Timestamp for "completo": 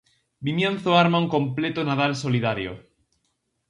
1.35-1.81